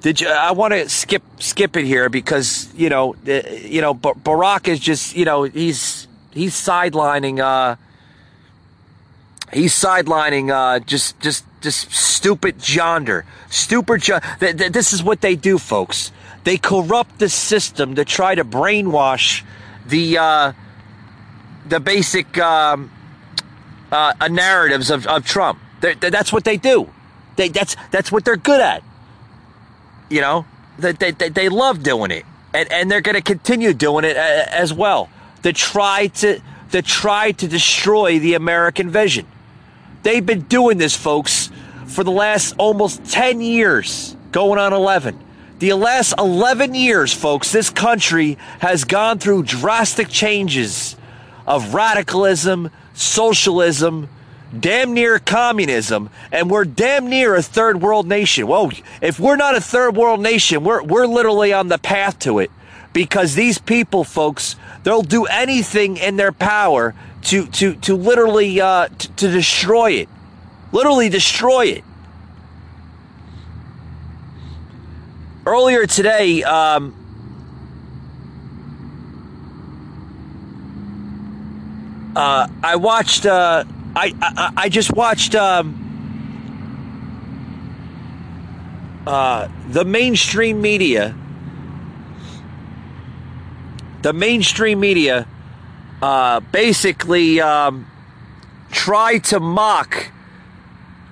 [0.00, 0.28] Did you?
[0.28, 5.16] I want to skip skip it here because you know, you know, Barack is just
[5.16, 7.40] you know he's he's sidelining.
[7.40, 7.76] Uh,
[9.52, 14.02] he's sidelining uh, just just just stupid Jonder, stupid.
[14.02, 16.12] Jo- th- th- this is what they do, folks.
[16.44, 19.42] They corrupt the system to try to brainwash
[19.86, 20.52] the uh,
[21.66, 22.90] the basic um,
[23.90, 25.58] uh, uh, narratives of, of Trump.
[25.80, 26.90] That's what they do.
[27.36, 28.82] They that's that's what they're good at.
[30.08, 30.46] You know,
[30.78, 34.46] they they, they love doing it, and and they're going to continue doing it uh,
[34.48, 35.08] as well.
[35.42, 36.40] To try to
[36.72, 39.26] to try to destroy the American vision.
[40.02, 41.50] They've been doing this, folks,
[41.86, 45.18] for the last almost 10 years, going on 11.
[45.58, 50.96] The last 11 years, folks, this country has gone through drastic changes
[51.46, 54.08] of radicalism, socialism,
[54.58, 58.46] damn near communism, and we're damn near a third world nation.
[58.46, 58.70] Well,
[59.02, 62.50] if we're not a third world nation, we're, we're literally on the path to it
[62.92, 68.88] because these people, folks, they'll do anything in their power to to to literally uh,
[68.88, 70.08] t- to destroy it,
[70.72, 71.84] literally destroy it.
[75.46, 76.94] Earlier today, um,
[82.14, 83.26] uh, I watched.
[83.26, 83.64] Uh,
[83.96, 85.34] I, I I just watched.
[85.34, 85.84] Um,
[89.08, 91.16] uh, the mainstream media.
[94.08, 95.28] The mainstream media
[96.00, 97.86] uh, basically um,
[98.70, 100.10] try to mock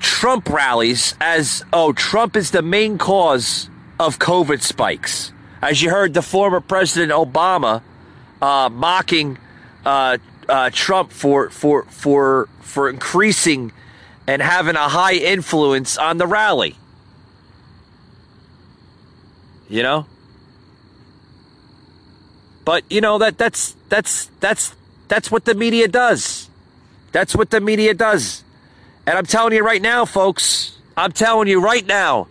[0.00, 3.68] Trump rallies as, oh, Trump is the main cause
[4.00, 5.30] of COVID spikes.
[5.60, 7.82] As you heard, the former President Obama
[8.40, 9.36] uh, mocking
[9.84, 10.16] uh,
[10.48, 13.72] uh, Trump for for for for increasing
[14.26, 16.76] and having a high influence on the rally.
[19.68, 20.06] You know.
[22.66, 24.74] But you know that that's that's that's
[25.06, 26.50] that's what the media does.
[27.12, 28.42] That's what the media does.
[29.06, 32.26] And I'm telling you right now, folks, I'm telling you right now,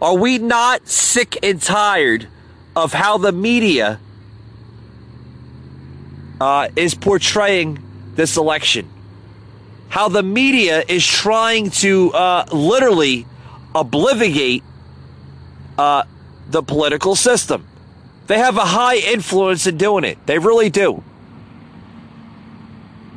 [0.00, 2.28] are we not sick and tired
[2.76, 3.98] of how the media
[6.40, 7.82] uh, is portraying
[8.14, 8.88] this election?
[9.88, 13.26] How the media is trying to uh, literally
[13.74, 14.62] obliviate
[15.76, 16.04] uh,
[16.48, 17.66] the political system.
[18.32, 20.16] They have a high influence in doing it.
[20.24, 21.02] They really do.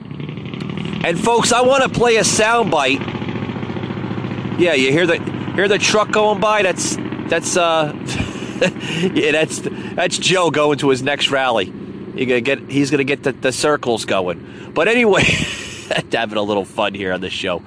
[0.10, 3.00] And folks, I want to play a soundbite
[4.60, 5.24] Yeah, you hear the
[5.56, 6.64] hear the truck going by.
[6.64, 6.98] That's
[7.30, 7.94] that's uh,
[9.14, 11.68] yeah, that's that's Joe going to his next rally.
[11.68, 14.72] Gonna get he's gonna get the, the circles going.
[14.74, 15.24] But anyway,
[16.12, 17.64] having a little fun here on the show.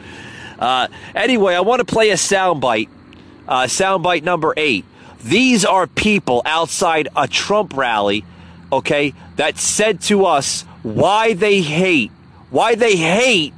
[0.58, 2.90] Uh, anyway, I want to play a soundbite.
[3.48, 4.84] Uh, soundbite number eight.
[5.22, 8.24] These are people outside a Trump rally,
[8.72, 12.10] okay, that said to us why they hate,
[12.50, 13.54] why they hate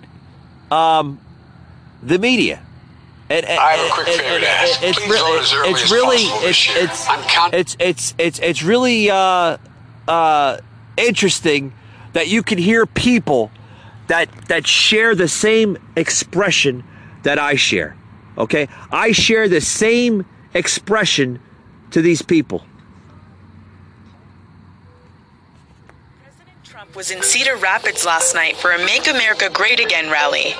[0.71, 1.21] um,
[2.03, 2.63] the media.
[3.29, 4.83] And, and, I have a quick favor to ask.
[4.83, 8.15] It's, Please vote as early it's as really, possible it's, it's, I'm count- it's, it's,
[8.19, 9.59] it's, it's really uh,
[10.09, 10.59] uh,
[10.97, 11.73] interesting
[12.13, 13.51] that you can hear people
[14.09, 16.83] that that share the same expression
[17.23, 17.97] that I share.
[18.37, 21.41] Okay, I share the same expression
[21.91, 22.65] to these people.
[26.23, 30.55] President Trump was in Cedar Rapids last night for a Make America Great Again rally.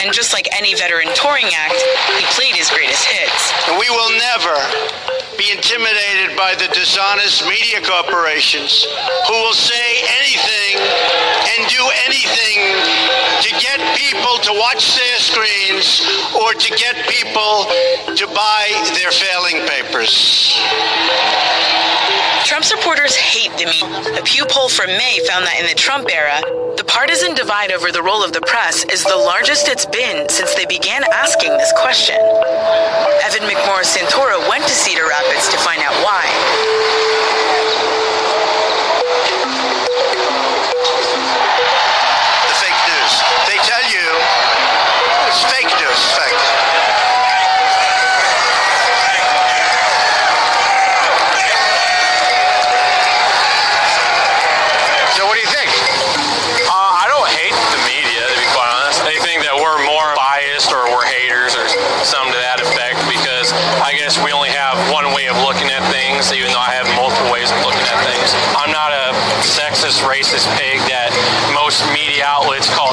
[0.00, 1.82] And just like any veteran touring act,
[2.18, 3.52] he played his greatest hits.
[3.66, 8.84] We will never be intimidated by the dishonest media corporations
[9.30, 10.82] who will say anything
[11.54, 11.78] and do
[12.10, 12.58] anything
[13.46, 16.02] to get people to watch their screens
[16.34, 17.70] or to get people
[18.18, 18.66] to buy
[18.98, 20.58] their failing papers.
[22.44, 24.18] Trump supporters hate the media.
[24.18, 26.40] A Pew poll from May found that in the Trump era,
[26.76, 30.54] the partisan divide over the role of the press is the largest it's been since
[30.54, 32.16] they began asking this question.
[33.26, 36.97] Evan McMorris Santoro went to Cedar Rapids to find out why.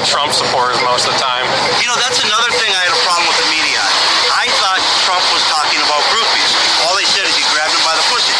[0.06, 1.42] Trump supporters most of the time.
[1.82, 3.82] You know, that's another thing I had a problem with the media.
[4.30, 6.50] I thought Trump was talking about groupies.
[6.86, 8.30] All they said is he grabbed him by the pussy.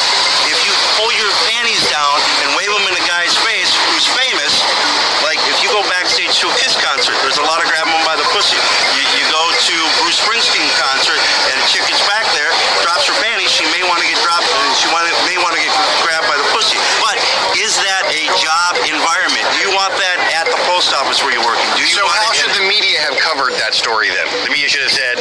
[0.46, 2.14] If you pull your panties down
[2.46, 4.62] and wave them in a guy's face who's famous,
[5.26, 8.06] like if you go backstage to a Kiss concert, there's a lot of grabbing them
[8.06, 8.58] by the pussy.
[8.94, 11.18] You, you go to Bruce Springsteen concert
[11.50, 12.05] and a chick gets
[24.66, 25.15] media should have said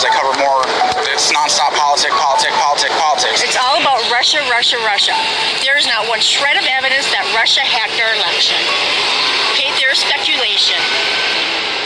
[0.00, 0.08] the stuff that matters.
[0.08, 0.60] They cover more.
[1.12, 3.38] It's nonstop politics, politics, politics, politics.
[3.44, 5.12] It's all about Russia, Russia, Russia.
[5.64, 8.56] There is not one shred of evidence that Russia hacked our election.
[9.56, 10.78] Okay, there's speculation,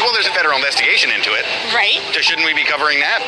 [0.04, 1.44] Well, there's a federal investigation into it.
[1.74, 1.98] right?
[2.12, 3.24] So shouldn't we be covering that?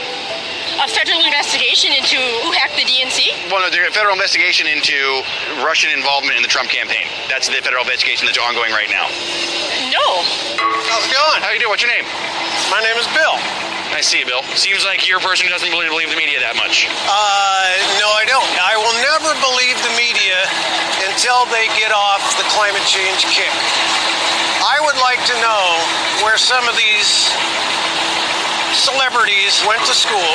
[0.77, 3.49] A federal investigation into who hacked the DNC?
[3.51, 5.25] Well, no, there's a federal investigation into
[5.65, 7.09] Russian involvement in the Trump campaign.
[7.33, 9.09] That's the federal investigation that's ongoing right now.
[9.89, 10.07] No.
[10.93, 11.41] How's it going?
[11.41, 11.73] How you doing?
[11.73, 12.05] What's your name?
[12.69, 13.41] My name is Bill.
[13.97, 14.45] I see Bill.
[14.61, 16.85] Seems like you're a person who doesn't really believe the media that much.
[16.85, 17.65] Uh,
[17.97, 18.45] no, I don't.
[18.61, 20.37] I will never believe the media
[21.09, 23.49] until they get off the climate change kick.
[24.61, 25.65] I would like to know
[26.21, 27.33] where some of these
[28.77, 30.33] celebrities went to school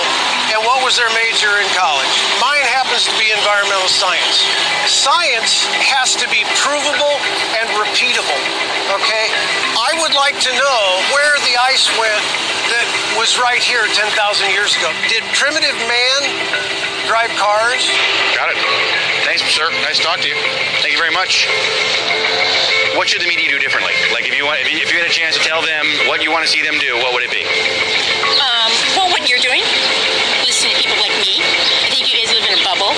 [0.49, 2.15] and what was their major in college.
[2.41, 4.41] Mine happens to be environmental science.
[4.89, 7.15] Science has to be provable
[7.61, 8.41] and repeatable,
[8.97, 9.29] okay?
[9.77, 10.81] I would like to know
[11.13, 12.25] where the ice went
[12.73, 14.09] that was right here 10,000
[14.49, 14.89] years ago.
[15.07, 16.19] Did primitive man
[17.05, 17.85] drive cars?
[18.35, 19.10] Got it.
[19.41, 19.73] Thanks, sir.
[19.81, 20.37] Nice to talk to you.
[20.85, 21.49] Thank you very much.
[22.93, 23.97] What should the media do differently?
[24.13, 26.21] Like, if you want, if you, if you had a chance to tell them what
[26.21, 27.41] you want to see them do, what would it be?
[28.37, 29.65] Um, well, what you're doing,
[30.45, 31.41] listening to people like me.
[31.41, 32.93] I think you guys live in a bubble,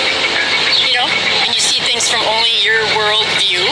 [0.84, 1.08] you know,
[1.48, 3.64] and you see things from only your world view,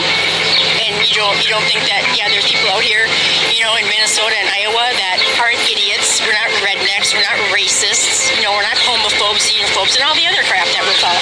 [0.81, 3.05] and you don't you don't think that yeah, there's people out here,
[3.53, 6.25] you know, in Minnesota and Iowa that aren't idiots.
[6.25, 7.13] We're not rednecks.
[7.13, 8.33] We're not racists.
[8.33, 11.21] You know, we're not homophobes, xenophobes, and all the other crap that we're called.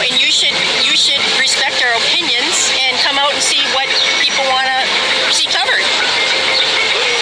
[0.00, 0.54] And you should
[0.86, 3.88] you should respect our opinions and come out and see what
[4.22, 4.78] people want to
[5.34, 5.84] see covered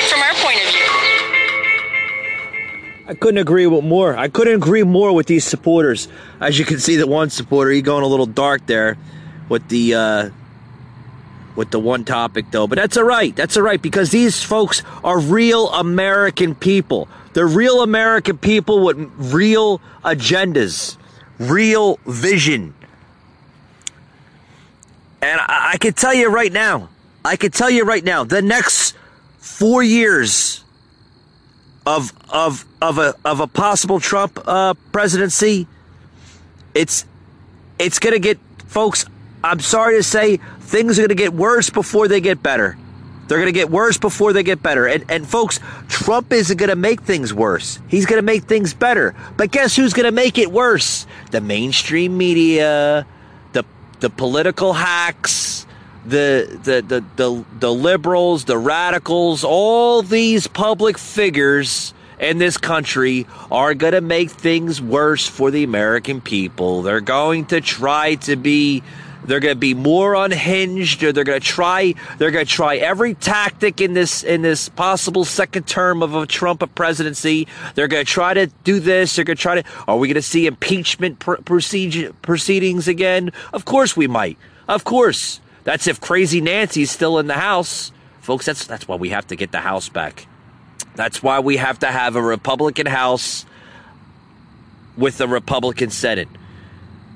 [0.09, 0.87] from our point of view.
[3.09, 4.17] I couldn't agree with more.
[4.17, 6.09] I couldn't agree more with these supporters.
[6.41, 8.99] As you can see, the one supporter he going a little dark there
[9.49, 10.31] with the uh,
[11.55, 12.67] with the one topic though.
[12.67, 13.35] But that's all right.
[13.35, 17.09] That's all right because these folks are real American people.
[17.33, 20.97] They're real American people with real agendas,
[21.39, 22.75] real vision.
[25.23, 26.89] And I, I can tell you right now,
[27.25, 28.97] I can tell you right now, the next
[29.39, 30.65] four years
[31.85, 35.67] of of of a of a possible Trump uh, presidency,
[36.75, 37.05] it's
[37.79, 39.07] it's gonna get folks.
[39.43, 42.77] I'm sorry to say, things are gonna get worse before they get better.
[43.29, 44.87] They're gonna get worse before they get better.
[44.87, 47.79] And and folks, Trump isn't gonna make things worse.
[47.89, 49.15] He's gonna make things better.
[49.37, 51.07] But guess who's gonna make it worse?
[51.31, 53.07] The mainstream media,
[53.53, 53.65] the
[54.01, 55.67] the political hacks,
[56.05, 63.27] the the the the, the liberals, the radicals, all these public figures in this country
[63.51, 66.83] are going to make things worse for the American people.
[66.83, 68.83] They're going to try to be
[69.27, 72.77] they're going to be more unhinged or they're going to try they're going to try
[72.77, 77.47] every tactic in this in this possible second term of a Trump presidency.
[77.75, 80.15] They're going to try to do this, they're going to try to are we going
[80.15, 83.33] to see impeachment pr- procedure, proceedings again?
[83.53, 84.39] Of course we might.
[84.69, 85.41] Of course.
[85.65, 87.91] That's if crazy Nancy's still in the house.
[88.21, 90.27] Folks, that's that's why we have to get the house back.
[90.95, 93.45] That's why we have to have a Republican House
[94.97, 96.29] with a Republican Senate.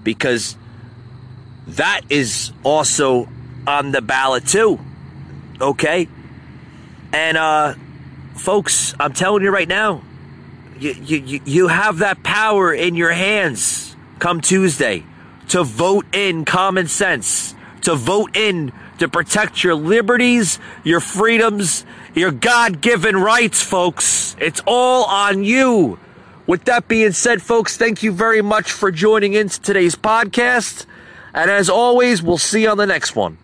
[0.02, 0.56] Because
[1.76, 3.28] that is also
[3.66, 4.78] on the ballot too.
[5.60, 6.08] Okay?
[7.12, 7.74] And uh
[8.36, 10.02] folks, I'm telling you right now,
[10.78, 15.04] you you you have that power in your hands come Tuesday
[15.48, 22.30] to vote in common sense, to vote in to protect your liberties, your freedoms, your
[22.30, 24.36] God-given rights, folks.
[24.38, 25.98] It's all on you.
[26.46, 30.84] With that being said, folks, thank you very much for joining in today's podcast.
[31.32, 33.38] And as always, we'll see you on the next one.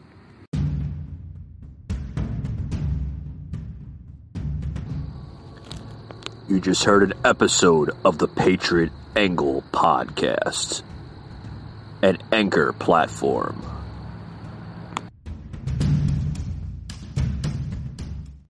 [6.48, 10.82] You just heard an episode of the Patriot Angle podcast,
[12.02, 13.75] an anchor platform.